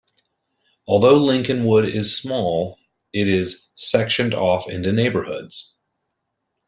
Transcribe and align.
Although 0.87 1.19
Lincolnwood 1.19 1.87
is 1.87 2.17
small, 2.17 2.79
it 3.13 3.27
is 3.27 3.69
sectioned 3.75 4.33
off 4.33 4.67
into 4.67 4.91
neighborhoods. 4.91 5.75